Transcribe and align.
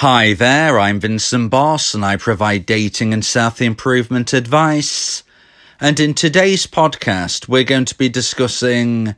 Hi 0.00 0.34
there, 0.34 0.78
I'm 0.78 1.00
Vincent 1.00 1.50
Boss 1.50 1.94
and 1.94 2.04
I 2.04 2.16
provide 2.16 2.66
dating 2.66 3.14
and 3.14 3.24
self 3.24 3.62
improvement 3.62 4.34
advice. 4.34 5.22
And 5.80 5.98
in 5.98 6.12
today's 6.12 6.66
podcast, 6.66 7.48
we're 7.48 7.64
going 7.64 7.86
to 7.86 7.96
be 7.96 8.10
discussing 8.10 9.14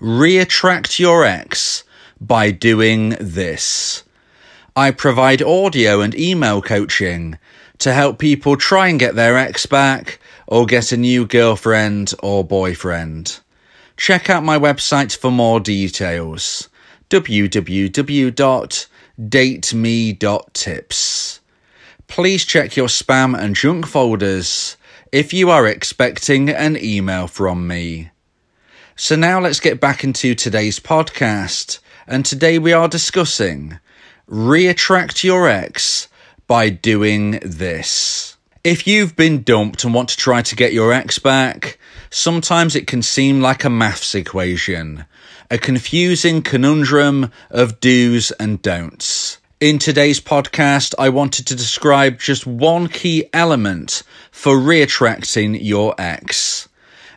reattract 0.00 0.98
your 0.98 1.26
ex 1.26 1.84
by 2.18 2.50
doing 2.50 3.10
this. 3.20 4.04
I 4.74 4.90
provide 4.90 5.42
audio 5.42 6.00
and 6.00 6.18
email 6.18 6.62
coaching 6.62 7.38
to 7.76 7.92
help 7.92 8.18
people 8.18 8.56
try 8.56 8.88
and 8.88 8.98
get 8.98 9.16
their 9.16 9.36
ex 9.36 9.66
back 9.66 10.18
or 10.46 10.64
get 10.64 10.92
a 10.92 10.96
new 10.96 11.26
girlfriend 11.26 12.14
or 12.22 12.42
boyfriend. 12.42 13.40
Check 13.98 14.30
out 14.30 14.42
my 14.42 14.58
website 14.58 15.14
for 15.14 15.30
more 15.30 15.60
details 15.60 16.70
www 17.10 18.86
dateme.tips. 19.20 20.20
Please 22.08 22.44
check 22.44 22.76
your 22.76 22.88
spam 22.88 23.38
and 23.38 23.56
junk 23.56 23.86
folders 23.86 24.76
if 25.12 25.32
you 25.32 25.50
are 25.50 25.66
expecting 25.66 26.50
an 26.50 26.76
email 26.76 27.26
from 27.26 27.66
me. 27.66 28.10
So 28.96 29.16
now 29.16 29.40
let's 29.40 29.60
get 29.60 29.80
back 29.80 30.04
into 30.04 30.34
today's 30.34 30.80
podcast. 30.80 31.80
And 32.06 32.24
today 32.24 32.58
we 32.58 32.72
are 32.72 32.88
discussing 32.88 33.78
reattract 34.28 35.22
your 35.22 35.48
ex 35.48 36.08
by 36.46 36.68
doing 36.68 37.38
this. 37.42 38.25
If 38.66 38.84
you've 38.84 39.14
been 39.14 39.44
dumped 39.44 39.84
and 39.84 39.94
want 39.94 40.08
to 40.08 40.16
try 40.16 40.42
to 40.42 40.56
get 40.56 40.72
your 40.72 40.92
ex 40.92 41.20
back, 41.20 41.78
sometimes 42.10 42.74
it 42.74 42.88
can 42.88 43.00
seem 43.00 43.40
like 43.40 43.62
a 43.62 43.70
maths 43.70 44.12
equation 44.16 45.04
a 45.52 45.56
confusing 45.56 46.42
conundrum 46.42 47.30
of 47.48 47.78
do's 47.78 48.32
and 48.32 48.60
don'ts. 48.62 49.38
In 49.60 49.78
today's 49.78 50.20
podcast, 50.20 50.96
I 50.98 51.10
wanted 51.10 51.46
to 51.46 51.54
describe 51.54 52.18
just 52.18 52.44
one 52.44 52.88
key 52.88 53.26
element 53.32 54.02
for 54.32 54.56
reattracting 54.56 55.60
your 55.62 55.94
ex. 55.96 56.68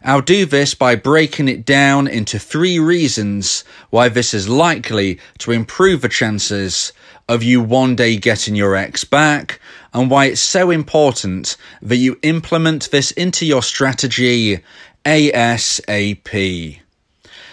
I'll 0.03 0.21
do 0.21 0.45
this 0.45 0.73
by 0.75 0.95
breaking 0.95 1.49
it 1.49 1.65
down 1.65 2.07
into 2.07 2.39
three 2.39 2.79
reasons 2.79 3.63
why 3.89 4.09
this 4.09 4.33
is 4.33 4.47
likely 4.47 5.19
to 5.39 5.51
improve 5.51 6.01
the 6.01 6.09
chances 6.09 6.93
of 7.27 7.43
you 7.43 7.61
one 7.61 7.95
day 7.95 8.17
getting 8.17 8.55
your 8.55 8.75
ex 8.75 9.03
back 9.03 9.59
and 9.93 10.09
why 10.09 10.25
it's 10.25 10.41
so 10.41 10.71
important 10.71 11.57
that 11.81 11.97
you 11.97 12.17
implement 12.21 12.91
this 12.91 13.11
into 13.11 13.45
your 13.45 13.61
strategy 13.61 14.61
ASAP. 15.05 16.79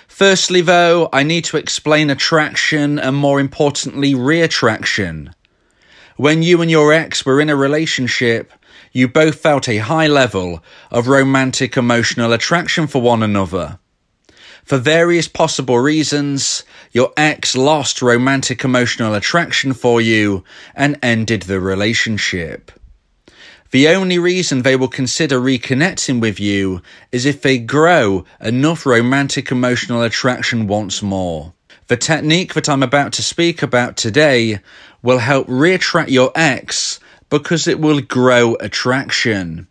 Firstly, 0.07 0.61
though, 0.63 1.09
I 1.13 1.25
need 1.25 1.45
to 1.47 1.59
explain 1.59 2.11
attraction 2.11 2.99
and 2.99 3.17
more 3.17 3.39
importantly, 3.39 4.15
reattraction. 4.15 5.33
When 6.17 6.43
you 6.43 6.63
and 6.63 6.71
your 6.71 6.93
ex 6.93 7.27
were 7.27 7.41
in 7.41 7.51
a 7.51 7.57
relationship, 7.57 8.51
you 8.97 9.07
both 9.07 9.39
felt 9.39 9.69
a 9.69 9.77
high 9.77 10.07
level 10.07 10.65
of 10.91 11.07
romantic 11.07 11.77
emotional 11.77 12.33
attraction 12.33 12.87
for 12.87 13.03
one 13.03 13.23
another. 13.23 13.79
For 14.65 14.79
various 14.79 15.29
possible 15.29 15.79
reasons, 15.79 16.65
your 16.93 17.13
ex 17.15 17.55
lost 17.55 18.01
romantic 18.01 18.65
emotional 18.65 19.13
attraction 19.13 19.75
for 19.75 20.01
you 20.01 20.45
and 20.75 20.99
ended 21.03 21.43
the 21.43 21.61
relationship. 21.61 22.73
The 23.71 23.89
only 23.89 24.19
reason 24.19 24.63
they 24.63 24.77
will 24.77 24.89
consider 24.89 25.39
reconnecting 25.39 26.19
with 26.19 26.41
you 26.41 26.81
is 27.13 27.27
if 27.27 27.43
they 27.43 27.59
grow 27.59 28.25
enough 28.41 28.87
romantic 28.87 29.53
emotional 29.53 30.01
attraction 30.01 30.69
once 30.69 31.03
more. 31.03 31.53
The 31.89 31.99
technique 31.99 32.55
that 32.55 32.71
I'm 32.71 32.83
about 32.83 33.13
to 33.13 33.23
speak 33.23 33.63
about 33.63 33.99
today 33.99 34.61
will 35.03 35.19
help 35.19 35.49
reattract 35.49 36.09
your 36.09 36.33
ex 36.35 36.99
because 37.39 37.69
it 37.69 37.79
will 37.79 38.01
grow 38.01 38.55
attraction. 38.61 39.69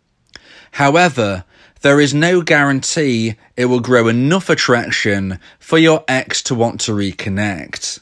However, 0.70 1.44
there 1.80 2.00
is 2.00 2.14
no 2.14 2.40
guarantee 2.42 3.34
it 3.56 3.64
will 3.64 3.80
grow 3.80 4.06
enough 4.06 4.48
attraction 4.48 5.40
for 5.58 5.76
your 5.76 6.04
ex 6.06 6.42
to 6.44 6.54
want 6.54 6.80
to 6.82 6.92
reconnect. 6.92 7.98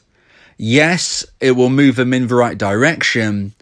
Yes, 0.55 1.25
it 1.41 1.53
will 1.53 1.71
move 1.71 1.95
them 1.95 2.13
in 2.13 2.27
the 2.27 2.35
right 2.35 2.57
direction, 2.57 3.53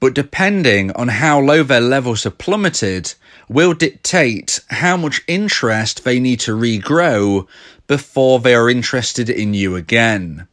but 0.00 0.14
depending 0.14 0.92
on 0.92 1.08
how 1.08 1.38
low 1.38 1.62
their 1.62 1.82
levels 1.82 2.24
have 2.24 2.38
plummeted, 2.38 3.12
will 3.48 3.74
dictate 3.74 4.60
how 4.70 4.96
much 4.96 5.22
interest 5.28 6.04
they 6.04 6.18
need 6.18 6.40
to 6.40 6.56
regrow 6.56 7.46
before 7.86 8.40
they 8.40 8.54
are 8.54 8.70
interested 8.70 9.28
in 9.28 9.52
you 9.52 9.76
again. 9.76 10.48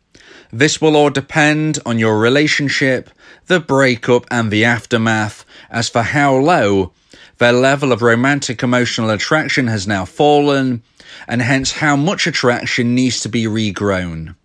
This 0.51 0.79
will 0.79 0.95
all 0.95 1.09
depend 1.09 1.79
on 1.85 1.99
your 1.99 2.19
relationship, 2.19 3.09
the 3.47 3.59
breakup, 3.59 4.25
and 4.31 4.49
the 4.49 4.65
aftermath 4.65 5.45
as 5.69 5.89
for 5.89 6.01
how 6.01 6.35
low 6.35 6.93
their 7.37 7.53
level 7.53 7.91
of 7.91 8.01
romantic 8.01 8.63
emotional 8.63 9.09
attraction 9.09 9.67
has 9.67 9.87
now 9.87 10.05
fallen, 10.05 10.81
and 11.27 11.41
hence 11.41 11.73
how 11.73 11.95
much 11.95 12.25
attraction 12.25 12.95
needs 12.95 13.19
to 13.21 13.29
be 13.29 13.45
regrown. 13.45 14.35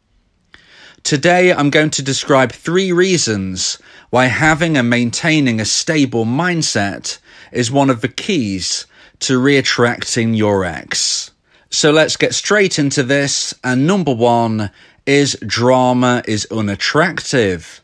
Today, 1.02 1.52
I'm 1.52 1.70
going 1.70 1.90
to 1.90 2.02
describe 2.02 2.52
three 2.52 2.92
reasons 2.92 3.78
why 4.10 4.26
having 4.26 4.76
and 4.76 4.88
maintaining 4.88 5.60
a 5.60 5.64
stable 5.64 6.24
mindset 6.24 7.18
is 7.50 7.70
one 7.70 7.90
of 7.90 8.02
the 8.02 8.08
keys 8.08 8.86
to 9.20 9.40
reattracting 9.40 10.36
your 10.36 10.64
ex. 10.64 11.30
So 11.70 11.90
let's 11.90 12.16
get 12.16 12.34
straight 12.34 12.78
into 12.78 13.02
this. 13.02 13.54
And 13.64 13.86
number 13.86 14.14
one 14.14 14.70
is 15.06 15.36
drama 15.46 16.22
is 16.26 16.46
unattractive. 16.50 17.82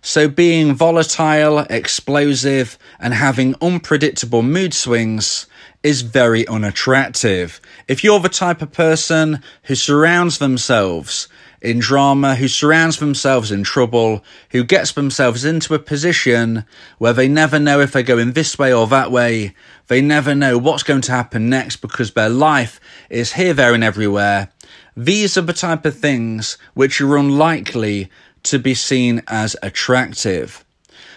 So 0.00 0.28
being 0.28 0.74
volatile, 0.74 1.60
explosive, 1.60 2.78
and 3.00 3.14
having 3.14 3.54
unpredictable 3.62 4.42
mood 4.42 4.74
swings 4.74 5.46
is 5.82 6.02
very 6.02 6.46
unattractive. 6.46 7.60
If 7.88 8.04
you're 8.04 8.20
the 8.20 8.28
type 8.28 8.62
of 8.62 8.72
person 8.72 9.42
who 9.64 9.74
surrounds 9.74 10.38
themselves 10.38 11.28
in 11.60 11.78
drama, 11.78 12.34
who 12.34 12.48
surrounds 12.48 12.98
themselves 12.98 13.50
in 13.50 13.64
trouble, 13.64 14.22
who 14.50 14.62
gets 14.62 14.92
themselves 14.92 15.44
into 15.44 15.72
a 15.72 15.78
position 15.78 16.66
where 16.98 17.14
they 17.14 17.26
never 17.26 17.58
know 17.58 17.80
if 17.80 17.92
they're 17.92 18.02
going 18.02 18.32
this 18.32 18.58
way 18.58 18.72
or 18.72 18.86
that 18.86 19.10
way. 19.10 19.54
They 19.88 20.02
never 20.02 20.34
know 20.34 20.58
what's 20.58 20.82
going 20.82 21.00
to 21.02 21.12
happen 21.12 21.48
next 21.48 21.76
because 21.76 22.12
their 22.12 22.28
life 22.28 22.78
is 23.08 23.32
here, 23.32 23.54
there, 23.54 23.72
and 23.72 23.82
everywhere. 23.82 24.50
These 24.96 25.36
are 25.36 25.42
the 25.42 25.52
type 25.52 25.84
of 25.84 25.96
things 25.98 26.58
which 26.74 27.00
are 27.00 27.16
unlikely 27.16 28.10
to 28.44 28.58
be 28.58 28.74
seen 28.74 29.22
as 29.28 29.56
attractive. 29.62 30.64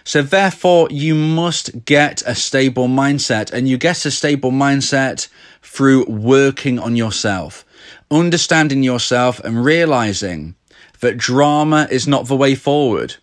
So 0.03 0.21
therefore, 0.21 0.87
you 0.89 1.13
must 1.13 1.85
get 1.85 2.23
a 2.25 2.33
stable 2.33 2.87
mindset 2.87 3.51
and 3.51 3.67
you 3.67 3.77
get 3.77 4.05
a 4.05 4.11
stable 4.11 4.51
mindset 4.51 5.27
through 5.61 6.05
working 6.05 6.79
on 6.79 6.95
yourself 6.95 7.65
understanding 8.11 8.83
yourself 8.83 9.39
and 9.41 9.63
realizing 9.63 10.55
that 10.99 11.17
drama 11.17 11.87
is 11.91 12.07
not 12.07 12.27
the 12.27 12.35
way 12.35 12.55
forward. 12.55 13.15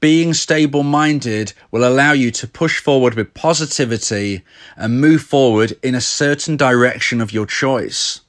Being 0.00 0.34
stable 0.34 0.82
minded 0.82 1.52
will 1.70 1.86
allow 1.86 2.12
you 2.12 2.30
to 2.32 2.46
push 2.46 2.78
forward 2.80 3.14
with 3.14 3.34
positivity 3.34 4.42
and 4.76 5.00
move 5.00 5.22
forward 5.22 5.76
in 5.82 5.94
a 5.94 6.00
certain 6.00 6.56
direction 6.56 7.20
of 7.20 7.32
your 7.32 7.46
choice. 7.46 8.20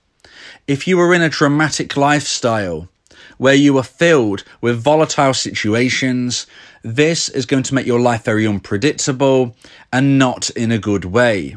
If 0.68 0.86
you 0.86 1.00
are 1.00 1.14
in 1.14 1.22
a 1.22 1.30
dramatic 1.30 1.96
lifestyle 1.96 2.90
where 3.38 3.54
you 3.54 3.78
are 3.78 3.84
filled 3.84 4.44
with 4.60 4.78
volatile 4.78 5.34
situations, 5.34 6.46
this 6.84 7.30
is 7.30 7.46
going 7.46 7.64
to 7.64 7.74
make 7.74 7.86
your 7.86 8.02
life 8.02 8.26
very 8.26 8.46
unpredictable 8.46 9.56
and 9.94 10.20
not 10.20 10.50
in 10.50 10.74
a 10.74 10.78
good 10.78 11.06
way. 11.06 11.56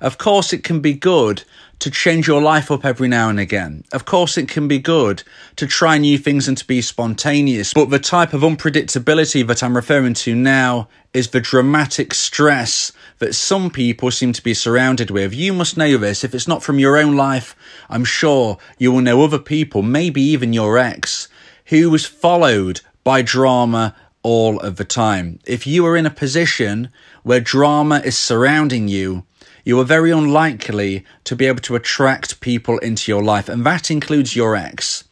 Of 0.00 0.16
course, 0.16 0.52
it 0.52 0.62
can 0.62 0.78
be 0.78 0.94
good 0.94 1.42
to 1.82 1.90
change 1.90 2.28
your 2.28 2.40
life 2.40 2.70
up 2.70 2.84
every 2.84 3.08
now 3.08 3.28
and 3.28 3.40
again. 3.40 3.82
Of 3.92 4.04
course, 4.04 4.38
it 4.38 4.48
can 4.48 4.68
be 4.68 4.78
good 4.78 5.24
to 5.56 5.66
try 5.66 5.98
new 5.98 6.16
things 6.16 6.46
and 6.46 6.56
to 6.56 6.64
be 6.64 6.80
spontaneous, 6.80 7.74
but 7.74 7.90
the 7.90 7.98
type 7.98 8.32
of 8.32 8.42
unpredictability 8.42 9.44
that 9.48 9.64
I'm 9.64 9.74
referring 9.74 10.14
to 10.14 10.32
now 10.36 10.88
is 11.12 11.30
the 11.30 11.40
dramatic 11.40 12.14
stress 12.14 12.92
that 13.18 13.34
some 13.34 13.68
people 13.68 14.12
seem 14.12 14.32
to 14.32 14.42
be 14.44 14.54
surrounded 14.54 15.10
with. 15.10 15.34
You 15.34 15.52
must 15.52 15.76
know 15.76 15.96
this. 15.96 16.22
If 16.22 16.36
it's 16.36 16.46
not 16.46 16.62
from 16.62 16.78
your 16.78 16.96
own 16.96 17.16
life, 17.16 17.56
I'm 17.90 18.04
sure 18.04 18.58
you 18.78 18.92
will 18.92 19.00
know 19.00 19.24
other 19.24 19.40
people, 19.40 19.82
maybe 19.82 20.22
even 20.22 20.52
your 20.52 20.78
ex, 20.78 21.26
who 21.66 21.90
was 21.90 22.06
followed 22.06 22.80
by 23.02 23.22
drama 23.22 23.96
all 24.22 24.60
of 24.60 24.76
the 24.76 24.84
time. 24.84 25.40
If 25.46 25.66
you 25.66 25.84
are 25.86 25.96
in 25.96 26.06
a 26.06 26.10
position 26.10 26.90
where 27.24 27.40
drama 27.40 28.02
is 28.04 28.16
surrounding 28.16 28.86
you, 28.86 29.24
you 29.64 29.78
are 29.80 29.84
very 29.84 30.10
unlikely 30.10 31.04
to 31.24 31.36
be 31.36 31.46
able 31.46 31.60
to 31.60 31.76
attract 31.76 32.40
people 32.40 32.78
into 32.78 33.10
your 33.10 33.22
life, 33.22 33.48
and 33.48 33.64
that 33.64 33.90
includes 33.90 34.34
your 34.34 34.56
ex, 34.56 35.04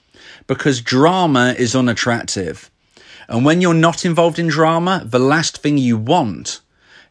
because 0.46 0.80
drama 0.80 1.54
is 1.58 1.76
unattractive. 1.76 2.70
And 3.28 3.44
when 3.44 3.60
you're 3.60 3.74
not 3.74 4.04
involved 4.04 4.38
in 4.38 4.48
drama, 4.48 5.02
the 5.04 5.20
last 5.20 5.58
thing 5.58 5.78
you 5.78 5.96
want 5.96 6.60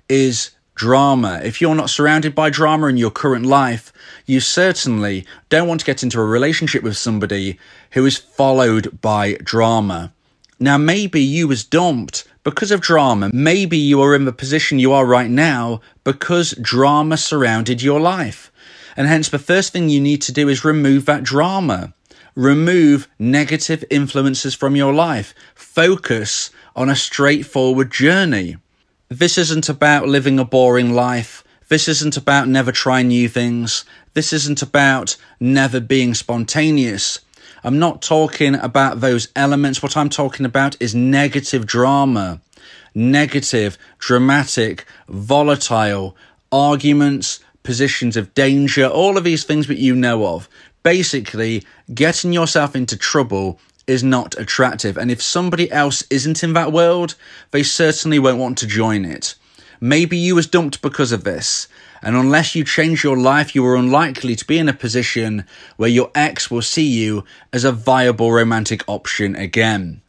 is 0.10 0.52
drama. 0.76 1.42
If 1.44 1.62
you're 1.62 1.76
not 1.76 1.90
surrounded 1.90 2.34
by 2.34 2.50
drama 2.50 2.88
in 2.88 2.98
your 2.98 3.12
current 3.12 3.46
life, 3.46 3.92
you 4.26 4.40
certainly 4.40 5.26
don't 5.50 5.68
want 5.68 5.82
to 5.82 5.86
get 5.86 6.04
into 6.04 6.20
a 6.20 6.26
relationship 6.26 6.84
with 6.84 6.98
somebody 6.98 7.60
who 7.92 8.06
is 8.06 8.18
followed 8.18 9.02
by 9.02 9.34
drama. 9.44 10.14
Now, 10.60 10.78
maybe 10.78 11.22
you 11.22 11.48
was 11.48 11.64
dumped 11.64 12.28
because 12.44 12.72
of 12.72 12.82
drama. 12.82 13.30
Maybe 13.34 13.78
you 13.78 14.02
are 14.02 14.14
in 14.14 14.26
the 14.26 14.34
position 14.34 14.78
you 14.80 14.92
are 14.92 15.06
right 15.06 15.30
now 15.30 15.80
because 16.04 16.52
drama 16.62 17.16
surrounded 17.16 17.82
your 17.82 18.00
life. 18.00 18.52
And 18.98 19.08
hence, 19.08 19.30
the 19.30 19.40
first 19.40 19.72
thing 19.72 19.88
you 19.88 20.02
need 20.02 20.22
to 20.24 20.34
do 20.34 20.50
is 20.50 20.66
remove 20.66 21.06
that 21.06 21.24
drama. 21.24 21.94
Remove 22.36 23.08
negative 23.18 23.86
influences 23.90 24.54
from 24.54 24.76
your 24.76 24.94
life. 24.94 25.34
Focus 25.56 26.52
on 26.76 26.90
a 26.90 26.96
straightforward 26.96 27.92
journey. 27.92 28.58
This 29.08 29.38
isn't 29.38 29.70
about 29.70 30.08
living 30.08 30.40
a 30.40 30.46
boring 30.46 30.94
life. 30.94 31.44
This 31.70 31.88
isn't 31.88 32.18
about 32.18 32.48
never 32.48 32.72
trying 32.72 33.08
new 33.08 33.30
things. 33.30 33.86
This 34.14 34.34
isn't 34.34 34.62
about 34.62 35.16
never 35.40 35.80
being 35.80 36.14
spontaneous. 36.14 37.20
I'm 37.64 37.80
not 37.80 38.02
talking 38.02 38.56
about 38.56 39.02
those 39.02 39.30
elements. 39.36 39.84
What 39.84 39.98
I'm 39.98 40.10
talking 40.10 40.46
about 40.46 40.78
is 40.80 40.96
negative 40.96 41.66
drama, 41.66 42.40
negative, 42.96 43.78
dramatic, 43.98 44.86
volatile 45.08 46.16
arguments, 46.52 47.40
positions 47.64 48.18
of 48.18 48.34
danger, 48.34 48.88
all 48.88 49.18
of 49.18 49.24
these 49.24 49.44
things 49.44 49.68
that 49.68 49.78
you 49.78 49.96
know 49.96 50.26
of. 50.26 50.50
Basically, 50.84 51.64
getting 51.94 52.32
yourself 52.34 52.76
into 52.76 52.98
trouble 52.98 53.60
is 53.86 54.04
not 54.04 54.38
attractive. 54.38 54.98
And 54.98 55.12
if 55.12 55.22
somebody 55.22 55.70
else 55.72 56.04
isn't 56.10 56.44
in 56.44 56.54
that 56.54 56.72
world, 56.72 57.16
they 57.52 57.64
certainly 57.64 58.20
won't 58.20 58.38
want 58.38 58.58
to 58.60 58.68
join 58.68 59.04
it. 59.04 59.36
Maybe 59.82 60.18
you 60.18 60.36
was 60.36 60.48
dumped 60.48 60.82
because 60.82 61.12
of 61.12 61.24
this. 61.24 61.68
And 62.02 62.16
unless 62.16 62.56
you 62.56 62.64
change 62.64 63.04
your 63.04 63.18
life, 63.18 63.54
you 63.54 63.66
are 63.66 63.76
unlikely 63.76 64.36
to 64.36 64.46
be 64.46 64.58
in 64.58 64.70
a 64.70 64.74
position 64.74 65.46
where 65.78 65.90
your 65.90 66.12
ex 66.16 66.50
will 66.50 66.62
see 66.62 66.88
you 66.88 67.24
as 67.52 67.64
a 67.64 67.72
viable 67.72 68.32
romantic 68.32 68.84
option 68.88 69.36
again. 69.36 70.02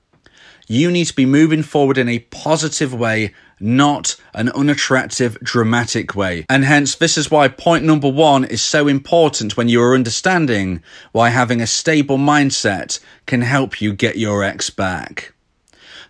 You 0.69 0.91
need 0.91 1.07
to 1.07 1.17
be 1.17 1.27
moving 1.27 1.65
forward 1.65 1.99
in 1.99 2.09
a 2.09 2.21
positive 2.21 2.95
way, 2.95 3.35
not 3.59 4.15
an 4.35 4.51
unattractive, 4.51 5.37
dramatic 5.43 6.15
way. 6.15 6.47
And 6.49 6.65
hence, 6.65 6.95
this 6.95 7.19
is 7.19 7.29
why 7.29 7.49
point 7.49 7.85
number 7.85 8.09
one 8.09 8.45
is 8.45 8.63
so 8.63 8.87
important 8.87 9.57
when 9.57 9.69
you 9.69 9.83
are 9.83 9.97
understanding 9.97 10.81
why 11.11 11.31
having 11.31 11.61
a 11.61 11.67
stable 11.67 12.19
mindset 12.19 13.01
can 13.27 13.43
help 13.43 13.81
you 13.81 13.93
get 13.93 14.17
your 14.17 14.45
ex 14.45 14.71
back. 14.71 15.33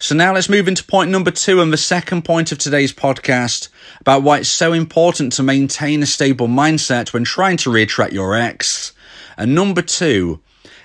So 0.02 0.14
now 0.14 0.32
let's 0.32 0.48
move 0.48 0.66
into 0.66 0.82
point 0.82 1.10
number 1.10 1.30
two 1.30 1.60
and 1.60 1.70
the 1.70 1.76
second 1.76 2.24
point 2.24 2.52
of 2.52 2.58
today's 2.58 2.90
podcast 2.90 3.68
about 4.00 4.22
why 4.22 4.38
it's 4.38 4.48
so 4.48 4.72
important 4.72 5.34
to 5.34 5.42
maintain 5.42 6.02
a 6.02 6.06
stable 6.06 6.48
mindset 6.48 7.12
when 7.12 7.24
trying 7.24 7.58
to 7.58 7.70
reattract 7.70 8.12
your 8.12 8.34
ex. 8.34 8.94
And 9.36 9.54
number 9.54 9.82
two 9.82 10.40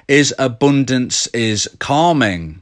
is 0.10 0.36
abundance 0.38 1.28
is 1.28 1.70
calming. 1.80 2.62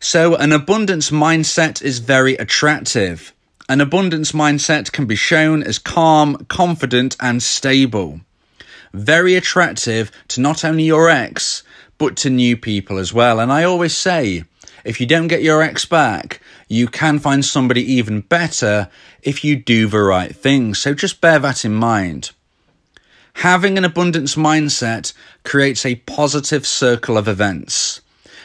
So 0.00 0.34
an 0.34 0.50
abundance 0.50 1.12
mindset 1.12 1.80
is 1.80 2.00
very 2.00 2.34
attractive. 2.34 3.32
An 3.68 3.80
abundance 3.80 4.32
mindset 4.32 4.90
can 4.90 5.06
be 5.06 5.14
shown 5.14 5.62
as 5.62 5.78
calm, 5.78 6.46
confident, 6.48 7.16
and 7.20 7.40
stable. 7.40 8.22
Very 8.92 9.36
attractive 9.36 10.10
to 10.28 10.40
not 10.40 10.64
only 10.64 10.82
your 10.82 11.08
ex, 11.08 11.62
but 11.96 12.16
to 12.16 12.28
new 12.28 12.56
people 12.56 12.98
as 12.98 13.12
well. 13.12 13.38
And 13.38 13.52
I 13.52 13.62
always 13.62 13.96
say, 13.96 14.42
if 14.86 15.00
you 15.00 15.06
don't 15.06 15.26
get 15.26 15.42
your 15.42 15.62
ex 15.62 15.84
back, 15.84 16.40
you 16.68 16.86
can 16.86 17.18
find 17.18 17.44
somebody 17.44 17.82
even 17.94 18.20
better 18.20 18.88
if 19.22 19.44
you 19.44 19.56
do 19.56 19.88
the 19.88 19.98
right 19.98 20.34
things. 20.34 20.78
So 20.78 20.94
just 20.94 21.20
bear 21.20 21.38
that 21.40 21.64
in 21.64 21.74
mind. 21.74 22.30
Having 23.34 23.76
an 23.76 23.84
abundance 23.84 24.36
mindset 24.36 25.12
creates 25.44 25.84
a 25.84 25.96
positive 25.96 26.66
circle 26.66 27.18
of 27.18 27.28
events. 27.28 28.00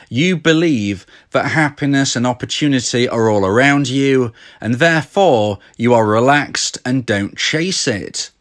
You 0.09 0.35
believe 0.35 1.05
that 1.29 1.51
happiness 1.51 2.17
and 2.17 2.27
opportunity 2.27 3.07
are 3.07 3.29
all 3.29 3.45
around 3.45 3.87
you, 3.87 4.33
and 4.59 4.75
therefore 4.75 5.59
you 5.77 5.93
are 5.93 6.05
relaxed 6.05 6.77
and 6.83 7.05
don't 7.05 7.37
chase 7.37 7.87
it. 7.87 8.31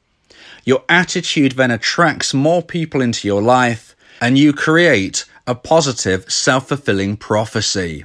Your 0.64 0.82
attitude 0.88 1.52
then 1.52 1.70
attracts 1.70 2.34
more 2.34 2.62
people 2.62 3.00
into 3.00 3.28
your 3.28 3.42
life, 3.42 3.94
and 4.20 4.36
you 4.36 4.52
create 4.52 5.24
a 5.50 5.54
positive, 5.56 6.30
self 6.30 6.68
fulfilling 6.68 7.16
prophecy. 7.16 8.04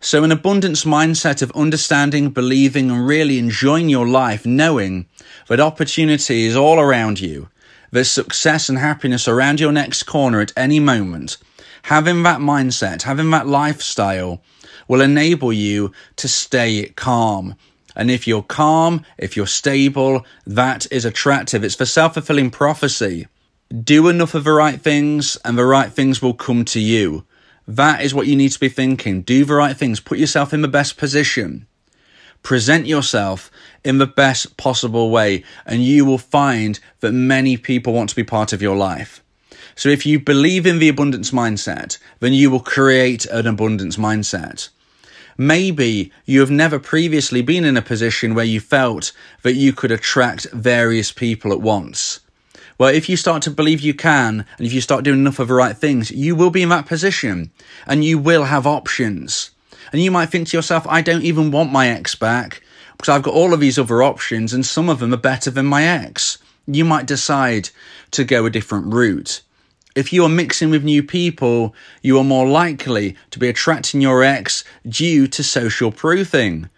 So, 0.00 0.24
an 0.24 0.32
abundance 0.32 0.84
mindset 0.84 1.40
of 1.40 1.52
understanding, 1.52 2.30
believing, 2.30 2.90
and 2.90 3.06
really 3.06 3.38
enjoying 3.38 3.88
your 3.88 4.06
life, 4.06 4.44
knowing 4.44 5.06
that 5.46 5.60
opportunity 5.60 6.44
is 6.44 6.56
all 6.56 6.80
around 6.80 7.20
you, 7.20 7.48
there's 7.92 8.10
success 8.10 8.68
and 8.68 8.78
happiness 8.78 9.28
around 9.28 9.60
your 9.60 9.70
next 9.70 10.02
corner 10.02 10.40
at 10.40 10.52
any 10.56 10.80
moment. 10.80 11.36
Having 11.82 12.24
that 12.24 12.40
mindset, 12.40 13.02
having 13.02 13.30
that 13.30 13.46
lifestyle 13.46 14.42
will 14.88 15.00
enable 15.00 15.52
you 15.52 15.92
to 16.16 16.26
stay 16.26 16.92
calm. 16.96 17.54
And 17.94 18.10
if 18.10 18.26
you're 18.26 18.42
calm, 18.42 19.04
if 19.18 19.36
you're 19.36 19.46
stable, 19.46 20.26
that 20.48 20.86
is 20.90 21.04
attractive. 21.04 21.62
It's 21.62 21.76
for 21.76 21.86
self 21.86 22.14
fulfilling 22.14 22.50
prophecy 22.50 23.28
do 23.82 24.08
enough 24.08 24.34
of 24.34 24.44
the 24.44 24.52
right 24.52 24.80
things 24.80 25.36
and 25.44 25.58
the 25.58 25.64
right 25.64 25.92
things 25.92 26.22
will 26.22 26.34
come 26.34 26.64
to 26.66 26.80
you. 26.80 27.24
That 27.66 28.02
is 28.02 28.14
what 28.14 28.26
you 28.26 28.36
need 28.36 28.52
to 28.52 28.60
be 28.60 28.68
thinking. 28.68 29.22
Do 29.22 29.44
the 29.44 29.54
right 29.54 29.76
things. 29.76 29.98
Put 29.98 30.18
yourself 30.18 30.54
in 30.54 30.62
the 30.62 30.68
best 30.68 30.96
position. 30.96 31.66
Present 32.42 32.86
yourself 32.86 33.50
in 33.84 33.98
the 33.98 34.06
best 34.06 34.56
possible 34.56 35.10
way, 35.10 35.42
and 35.64 35.82
you 35.82 36.04
will 36.04 36.18
find 36.18 36.78
that 37.00 37.10
many 37.10 37.56
people 37.56 37.92
want 37.92 38.10
to 38.10 38.16
be 38.16 38.22
part 38.22 38.52
of 38.52 38.62
your 38.62 38.76
life. 38.76 39.20
So 39.74 39.88
if 39.88 40.06
you 40.06 40.20
believe 40.20 40.64
in 40.64 40.78
the 40.78 40.88
abundance 40.88 41.32
mindset, 41.32 41.98
then 42.20 42.32
you 42.32 42.50
will 42.50 42.60
create 42.60 43.26
an 43.26 43.48
abundance 43.48 43.96
mindset. 43.96 44.68
Maybe 45.36 46.12
you 46.24 46.40
have 46.40 46.50
never 46.50 46.78
previously 46.78 47.42
been 47.42 47.64
in 47.64 47.76
a 47.76 47.82
position 47.82 48.34
where 48.34 48.44
you 48.44 48.60
felt 48.60 49.12
that 49.42 49.54
you 49.54 49.72
could 49.72 49.90
attract 49.90 50.50
various 50.52 51.12
people 51.12 51.52
at 51.52 51.60
once. 51.60 52.20
Well, 52.78 52.94
if 52.94 53.08
you 53.08 53.16
start 53.16 53.42
to 53.44 53.50
believe 53.50 53.80
you 53.80 53.94
can, 53.94 54.44
and 54.58 54.66
if 54.66 54.72
you 54.72 54.82
start 54.82 55.02
doing 55.02 55.20
enough 55.20 55.38
of 55.38 55.48
the 55.48 55.54
right 55.54 55.76
things, 55.76 56.10
you 56.10 56.34
will 56.34 56.50
be 56.50 56.62
in 56.62 56.68
that 56.68 56.86
position 56.86 57.50
and 57.86 58.04
you 58.04 58.18
will 58.18 58.44
have 58.44 58.66
options. 58.66 59.50
And 59.92 60.02
you 60.02 60.10
might 60.10 60.26
think 60.26 60.48
to 60.48 60.56
yourself, 60.56 60.86
I 60.86 61.00
don't 61.00 61.24
even 61.24 61.50
want 61.50 61.72
my 61.72 61.88
ex 61.88 62.14
back 62.14 62.62
because 62.92 63.08
I've 63.08 63.22
got 63.22 63.34
all 63.34 63.54
of 63.54 63.60
these 63.60 63.78
other 63.78 64.02
options 64.02 64.52
and 64.52 64.66
some 64.66 64.90
of 64.90 64.98
them 64.98 65.14
are 65.14 65.18
better 65.18 65.50
than 65.50 65.64
my 65.64 65.84
ex. 65.84 66.36
You 66.66 66.84
might 66.84 67.06
decide 67.06 67.70
to 68.10 68.24
go 68.24 68.44
a 68.44 68.50
different 68.50 68.92
route. 68.92 69.40
If 69.94 70.12
you 70.12 70.24
are 70.24 70.28
mixing 70.28 70.68
with 70.68 70.84
new 70.84 71.02
people, 71.02 71.74
you 72.02 72.18
are 72.18 72.24
more 72.24 72.46
likely 72.46 73.16
to 73.30 73.38
be 73.38 73.48
attracting 73.48 74.02
your 74.02 74.22
ex 74.22 74.64
due 74.86 75.26
to 75.28 75.42
social 75.42 75.90
proofing. 75.90 76.68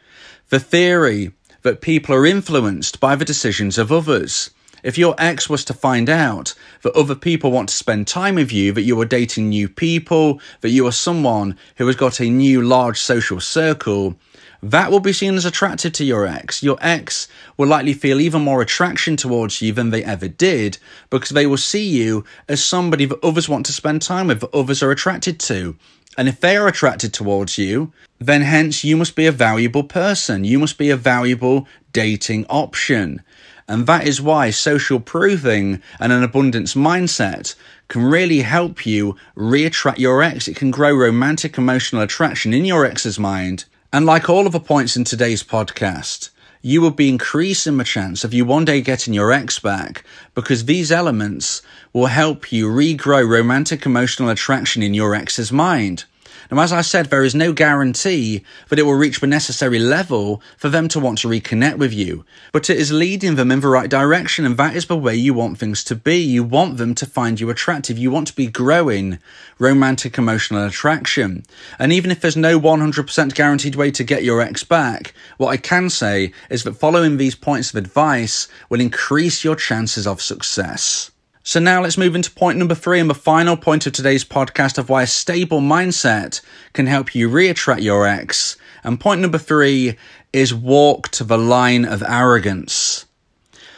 The 0.51 0.61
theory 0.61 1.33
that 1.63 1.81
people 1.81 2.15
are 2.15 2.25
influenced 2.25 3.01
by 3.01 3.17
the 3.17 3.25
decisions 3.25 3.79
of 3.79 3.91
others. 3.91 4.51
If 4.83 4.99
your 4.99 5.15
ex 5.19 5.49
was 5.49 5.65
to 5.67 5.75
find 5.75 6.09
out 6.09 6.55
that 6.83 6.95
other 6.95 7.15
people 7.15 7.51
want 7.51 7.69
to 7.71 7.75
spend 7.75 8.07
time 8.07 8.37
with 8.37 8.53
you, 8.53 8.73
that 8.73 8.83
you 8.83 9.01
are 9.01 9.05
dating 9.05 9.49
new 9.49 9.69
people, 9.69 10.41
that 10.61 10.71
you 10.71 10.87
are 10.87 10.93
someone 10.93 11.57
who 11.77 11.87
has 11.87 11.97
got 11.97 12.21
a 12.21 12.31
new 12.31 12.63
large 12.63 12.99
social 12.99 13.41
circle, 13.41 14.17
that 14.63 14.91
will 14.91 15.01
be 15.01 15.13
seen 15.13 15.35
as 15.37 15.45
attractive 15.45 15.93
to 15.93 16.05
your 16.05 16.27
ex. 16.27 16.63
Your 16.63 16.79
ex 16.81 17.29
will 17.57 17.69
likely 17.69 17.93
feel 17.93 18.21
even 18.21 18.43
more 18.43 18.61
attraction 18.61 19.17
towards 19.17 19.63
you 19.63 19.73
than 19.73 19.91
they 19.91 20.03
ever 20.03 20.27
did 20.27 20.79
because 21.11 21.31
they 21.31 21.47
will 21.47 21.57
see 21.57 21.87
you 21.87 22.25
as 22.49 22.65
somebody 22.65 23.05
that 23.05 23.23
others 23.23 23.49
want 23.49 23.67
to 23.67 23.73
spend 23.73 24.03
time 24.03 24.27
with, 24.27 24.41
that 24.41 24.55
others 24.55 24.83
are 24.83 24.91
attracted 24.91 25.39
to. 25.41 25.77
And 26.17 26.29
if 26.29 26.41
they 26.41 26.57
are 26.57 26.67
attracted 26.67 27.15
towards 27.15 27.59
you, 27.59 27.93
then 28.19 28.43
hence 28.43 28.83
you 28.83 28.97
must 28.97 29.15
be 29.15 29.27
a 29.27 29.33
valuable 29.33 29.85
person. 29.85 30.43
You 30.43 30.59
must 30.59 30.77
be 30.77 30.91
a 30.91 30.97
valuable 30.97 31.69
dating 31.93 32.45
option. 32.47 33.23
And 33.69 33.87
that 33.87 34.07
is 34.07 34.21
why 34.21 34.49
social 34.49 34.99
proofing 34.99 35.83
and 36.01 36.11
an 36.11 36.23
abundance 36.23 36.75
mindset 36.75 37.55
can 37.89 38.03
really 38.03 38.41
help 38.41 38.87
you 38.87 39.17
reattract 39.37 39.99
your 39.99 40.23
ex. 40.23 40.49
It 40.49 40.57
can 40.57 40.71
grow 40.71 40.95
romantic 40.95 41.59
emotional 41.59 42.01
attraction 42.01 42.55
in 42.55 42.65
your 42.65 42.87
ex's 42.87 43.19
mind. 43.19 43.67
And 43.93 44.07
like 44.07 44.31
all 44.31 44.47
of 44.47 44.53
the 44.53 44.61
points 44.61 44.97
in 44.97 45.05
today's 45.05 45.43
podcast, 45.43 46.31
you 46.63 46.81
will 46.81 46.91
be 46.91 47.11
increasing 47.11 47.77
the 47.77 47.85
chance 47.85 48.25
of 48.25 48.33
you 48.33 48.47
one 48.47 48.65
day 48.65 48.81
getting 48.81 49.13
your 49.13 49.33
ex 49.33 49.59
back 49.59 50.03
because 50.35 50.65
these 50.65 50.91
elements 50.91 51.61
will 51.93 52.07
help 52.07 52.51
you 52.51 52.69
regrow 52.69 53.29
romantic 53.29 53.85
emotional 53.85 54.31
attraction 54.31 54.83
in 54.83 54.95
your 54.95 55.15
ex's 55.15 55.53
mind. 55.53 56.05
Now, 56.51 56.63
as 56.63 56.73
I 56.73 56.81
said, 56.81 57.07
there 57.07 57.25
is 57.25 57.35
no 57.35 57.53
guarantee 57.53 58.43
that 58.69 58.79
it 58.79 58.85
will 58.85 58.95
reach 58.95 59.21
the 59.21 59.27
necessary 59.27 59.79
level 59.79 60.41
for 60.57 60.71
them 60.71 60.89
to 60.89 61.01
want 61.01 61.19
to 61.19 61.29
reconnect 61.29 61.77
with 61.77 61.93
you, 61.93 62.25
but 62.53 62.71
it 62.71 62.79
is 62.79 62.91
leading 62.91 63.35
them 63.35 63.51
in 63.51 63.61
the 63.61 63.69
right 63.69 63.91
direction, 63.91 64.47
and 64.47 64.57
that 64.57 64.75
is 64.75 64.87
the 64.87 64.97
way 64.97 65.15
you 65.15 65.35
want 65.35 65.59
things 65.59 65.85
to 65.85 65.95
be. 65.95 66.17
You 66.17 66.43
want 66.43 66.79
them 66.79 66.95
to 66.95 67.07
find 67.07 67.39
you 67.39 67.51
attractive. 67.51 67.99
You 67.99 68.11
want 68.11 68.29
to 68.29 68.37
be 68.37 68.47
growing 68.47 69.19
romantic 69.59 70.17
emotional 70.17 70.65
attraction. 70.65 71.45
And 71.79 71.93
even 71.93 72.11
if 72.11 72.21
there's 72.21 72.37
no 72.37 72.59
100% 72.59 73.35
guaranteed 73.35 73.75
way 73.75 73.91
to 73.91 74.05
get 74.05 74.25
your 74.25 74.41
ex 74.41 74.65
back, 74.65 75.13
what 75.37 75.49
I 75.49 75.59
can 75.59 75.91
say 75.91 76.33
is 76.49 76.65
that 76.65 76.77
following 76.77 77.17
these 77.17 77.35
points 77.35 77.71
of 77.71 77.77
advice 77.77 78.49
will 78.71 78.81
increase 78.81 79.45
your 79.45 79.57
chances 79.57 80.07
of 80.07 80.23
success. 80.23 81.11
So 81.49 81.61
now 81.61 81.81
let's 81.81 81.97
move 81.97 82.15
into 82.15 82.31
point 82.31 82.59
number 82.59 82.75
three 82.75 83.01
and 83.01 83.09
the 83.09 83.15
final 83.15 83.57
point 83.57 83.87
of 83.87 83.95
today's 83.95 84.23
podcast 84.23 84.77
of 84.77 84.91
why 84.91 85.05
a 85.05 85.07
stable 85.07 85.63
mindset 85.63 86.43
can 86.75 86.85
help 86.85 87.15
you 87.15 87.31
reattract 87.31 87.81
your 87.81 88.07
ex 88.07 88.59
And 88.85 89.01
point 89.01 89.23
number 89.23 89.39
three 89.39 89.97
is 90.31 90.53
walk 90.53 91.09
to 91.13 91.25
the 91.25 91.39
line 91.39 91.87
of 91.87 92.03
arrogance. 92.03 93.07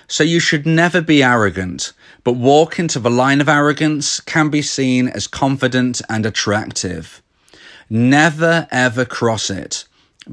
So 0.09 0.25
you 0.25 0.41
should 0.41 0.67
never 0.67 1.01
be 1.01 1.23
arrogant, 1.23 1.93
but 2.25 2.33
walk 2.33 2.81
into 2.81 2.99
the 2.99 3.09
line 3.09 3.41
of 3.41 3.49
arrogance 3.49 4.19
can 4.19 4.49
be 4.49 4.63
seen 4.63 5.07
as 5.07 5.29
confident 5.29 6.03
and 6.09 6.27
attractive. 6.27 7.23
Never 7.89 8.67
ever 8.73 9.05
cross 9.05 9.49
it. 9.49 9.85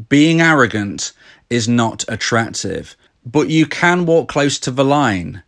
Being 0.10 0.42
arrogant 0.42 1.14
is 1.52 1.68
not 1.68 2.04
attractive, 2.08 2.96
but 3.24 3.52
you 3.52 3.68
can 3.68 4.08
walk 4.08 4.28
close 4.28 4.58
to 4.58 4.72
the 4.72 4.84
line. 4.84 5.44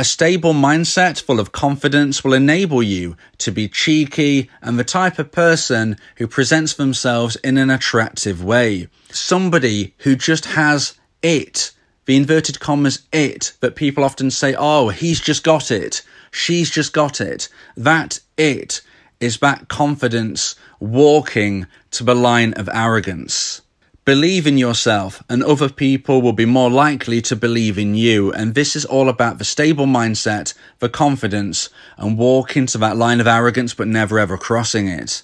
A 0.00 0.04
stable 0.04 0.54
mindset 0.54 1.20
full 1.20 1.38
of 1.38 1.52
confidence 1.52 2.24
will 2.24 2.32
enable 2.32 2.82
you 2.82 3.18
to 3.36 3.52
be 3.52 3.68
cheeky 3.68 4.48
and 4.62 4.78
the 4.78 4.82
type 4.82 5.18
of 5.18 5.30
person 5.30 5.98
who 6.16 6.26
presents 6.26 6.72
themselves 6.72 7.36
in 7.44 7.58
an 7.58 7.68
attractive 7.68 8.42
way. 8.42 8.88
Somebody 9.10 9.92
who 9.98 10.16
just 10.16 10.46
has 10.46 10.94
it, 11.20 11.72
the 12.06 12.16
inverted 12.16 12.60
commas 12.60 13.02
it, 13.12 13.52
that 13.60 13.76
people 13.76 14.02
often 14.02 14.30
say, 14.30 14.54
oh, 14.58 14.88
he's 14.88 15.20
just 15.20 15.44
got 15.44 15.70
it, 15.70 16.00
she's 16.30 16.70
just 16.70 16.94
got 16.94 17.20
it. 17.20 17.50
That 17.76 18.20
it 18.38 18.80
is 19.20 19.36
that 19.40 19.68
confidence 19.68 20.56
walking 20.78 21.66
to 21.90 22.04
the 22.04 22.14
line 22.14 22.54
of 22.54 22.70
arrogance. 22.72 23.60
Believe 24.10 24.44
in 24.44 24.58
yourself, 24.58 25.22
and 25.28 25.40
other 25.40 25.68
people 25.68 26.20
will 26.20 26.32
be 26.32 26.44
more 26.44 26.68
likely 26.68 27.22
to 27.22 27.36
believe 27.36 27.78
in 27.78 27.94
you. 27.94 28.32
And 28.32 28.56
this 28.56 28.74
is 28.74 28.84
all 28.84 29.08
about 29.08 29.38
the 29.38 29.44
stable 29.44 29.86
mindset, 29.86 30.52
the 30.80 30.88
confidence, 30.88 31.68
and 31.96 32.18
walk 32.18 32.56
into 32.56 32.76
that 32.78 32.96
line 32.96 33.20
of 33.20 33.28
arrogance 33.28 33.72
but 33.72 33.86
never 33.86 34.18
ever 34.18 34.36
crossing 34.36 34.88
it. 34.88 35.22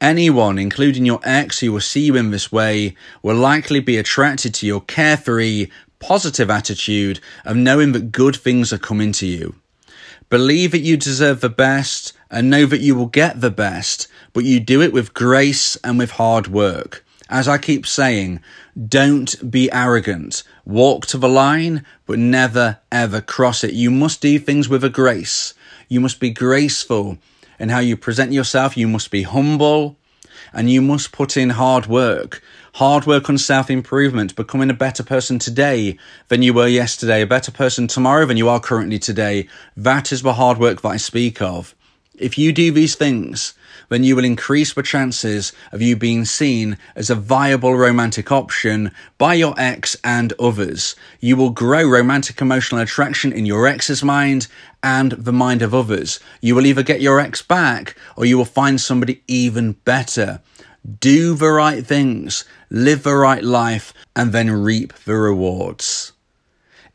Anyone, 0.00 0.58
including 0.58 1.04
your 1.04 1.20
ex 1.24 1.58
who 1.58 1.70
will 1.72 1.82
see 1.82 2.06
you 2.06 2.16
in 2.16 2.30
this 2.30 2.50
way, 2.50 2.96
will 3.22 3.36
likely 3.36 3.80
be 3.80 3.98
attracted 3.98 4.54
to 4.54 4.66
your 4.66 4.80
carefree, 4.80 5.66
positive 5.98 6.48
attitude 6.48 7.20
of 7.44 7.54
knowing 7.54 7.92
that 7.92 8.12
good 8.12 8.34
things 8.36 8.72
are 8.72 8.78
coming 8.78 9.12
to 9.12 9.26
you. 9.26 9.56
Believe 10.30 10.70
that 10.70 10.78
you 10.78 10.96
deserve 10.96 11.42
the 11.42 11.50
best 11.50 12.14
and 12.30 12.48
know 12.48 12.64
that 12.64 12.80
you 12.80 12.94
will 12.94 13.08
get 13.08 13.42
the 13.42 13.50
best, 13.50 14.08
but 14.32 14.44
you 14.44 14.58
do 14.58 14.80
it 14.80 14.94
with 14.94 15.12
grace 15.12 15.76
and 15.84 15.98
with 15.98 16.12
hard 16.12 16.46
work. 16.46 17.02
As 17.28 17.48
I 17.48 17.58
keep 17.58 17.86
saying, 17.86 18.40
don't 18.88 19.50
be 19.50 19.70
arrogant. 19.72 20.44
Walk 20.64 21.06
to 21.06 21.18
the 21.18 21.28
line, 21.28 21.84
but 22.06 22.18
never 22.18 22.78
ever 22.92 23.20
cross 23.20 23.64
it. 23.64 23.72
You 23.72 23.90
must 23.90 24.20
do 24.20 24.38
things 24.38 24.68
with 24.68 24.84
a 24.84 24.90
grace. 24.90 25.54
You 25.88 26.00
must 26.00 26.20
be 26.20 26.30
graceful 26.30 27.18
in 27.58 27.70
how 27.70 27.80
you 27.80 27.96
present 27.96 28.32
yourself. 28.32 28.76
You 28.76 28.86
must 28.86 29.10
be 29.10 29.22
humble 29.22 29.96
and 30.52 30.70
you 30.70 30.80
must 30.80 31.12
put 31.12 31.36
in 31.36 31.50
hard 31.50 31.86
work. 31.86 32.42
Hard 32.74 33.06
work 33.06 33.28
on 33.28 33.38
self 33.38 33.70
improvement, 33.70 34.36
becoming 34.36 34.70
a 34.70 34.74
better 34.74 35.02
person 35.02 35.38
today 35.38 35.98
than 36.28 36.42
you 36.42 36.54
were 36.54 36.68
yesterday, 36.68 37.22
a 37.22 37.26
better 37.26 37.50
person 37.50 37.88
tomorrow 37.88 38.26
than 38.26 38.36
you 38.36 38.48
are 38.48 38.60
currently 38.60 38.98
today. 38.98 39.48
That 39.76 40.12
is 40.12 40.22
the 40.22 40.34
hard 40.34 40.58
work 40.58 40.82
that 40.82 40.88
I 40.88 40.96
speak 40.96 41.42
of. 41.42 41.74
If 42.18 42.38
you 42.38 42.52
do 42.52 42.72
these 42.72 42.94
things, 42.94 43.52
then 43.90 44.02
you 44.02 44.16
will 44.16 44.24
increase 44.24 44.72
the 44.72 44.82
chances 44.82 45.52
of 45.70 45.82
you 45.82 45.96
being 45.96 46.24
seen 46.24 46.78
as 46.94 47.10
a 47.10 47.14
viable 47.14 47.76
romantic 47.76 48.32
option 48.32 48.90
by 49.18 49.34
your 49.34 49.54
ex 49.58 49.96
and 50.02 50.32
others. 50.40 50.96
You 51.20 51.36
will 51.36 51.50
grow 51.50 51.86
romantic 51.86 52.40
emotional 52.40 52.80
attraction 52.80 53.32
in 53.32 53.44
your 53.44 53.66
ex's 53.66 54.02
mind 54.02 54.48
and 54.82 55.12
the 55.12 55.32
mind 55.32 55.60
of 55.60 55.74
others. 55.74 56.18
You 56.40 56.54
will 56.54 56.66
either 56.66 56.82
get 56.82 57.02
your 57.02 57.20
ex 57.20 57.42
back 57.42 57.96
or 58.16 58.24
you 58.24 58.38
will 58.38 58.46
find 58.46 58.80
somebody 58.80 59.22
even 59.28 59.72
better. 59.84 60.40
Do 61.00 61.34
the 61.34 61.50
right 61.50 61.84
things, 61.86 62.44
live 62.70 63.02
the 63.02 63.16
right 63.16 63.42
life, 63.42 63.92
and 64.14 64.32
then 64.32 64.50
reap 64.50 64.94
the 65.04 65.16
rewards. 65.16 66.12